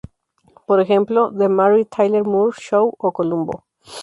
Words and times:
Por 0.65 0.81
ejemplo: 0.81 1.31
"The 1.31 1.47
Mary 1.47 1.85
Tyler 1.85 2.23
Moore 2.23 2.55
Show" 2.59 2.95
o 2.97 3.11
"Columbo". 3.11 3.65